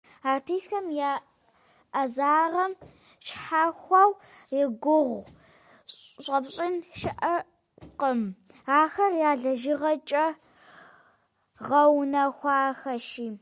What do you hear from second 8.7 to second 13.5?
ахэр я лэжьыгъэкӏэ гъэунэхуахэщи.